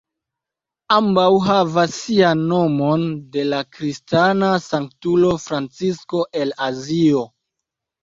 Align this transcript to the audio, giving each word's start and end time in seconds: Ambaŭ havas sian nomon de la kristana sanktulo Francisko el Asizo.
Ambaŭ 0.95 1.25
havas 1.47 1.93
sian 1.97 2.41
nomon 2.55 3.05
de 3.37 3.45
la 3.53 3.61
kristana 3.77 4.53
sanktulo 4.67 5.39
Francisko 5.47 6.27
el 6.45 6.61
Asizo. 6.73 7.27